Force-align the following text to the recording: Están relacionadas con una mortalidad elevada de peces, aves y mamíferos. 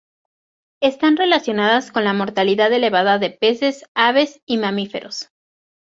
Están 0.81 1.15
relacionadas 1.15 1.91
con 1.91 2.01
una 2.01 2.13
mortalidad 2.13 2.73
elevada 2.73 3.19
de 3.19 3.29
peces, 3.29 3.85
aves 3.93 4.41
y 4.47 4.57
mamíferos. 4.57 5.29